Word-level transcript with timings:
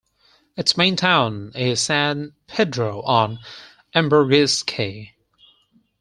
Its 0.57 0.75
main 0.75 0.95
town 0.95 1.51
is 1.53 1.79
San 1.79 2.33
Pedro 2.47 3.03
on 3.03 3.37
Ambergris 3.93 4.63
Caye. 4.63 5.11